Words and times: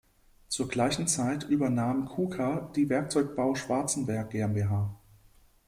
Zur 0.47 0.67
gleichen 0.67 1.07
Zeit 1.07 1.43
übernahm 1.47 2.07
Kuka 2.07 2.71
die 2.75 2.89
Werkzeugbau 2.89 3.53
Schwarzenberg 3.53 4.31
GmbH. 4.31 4.95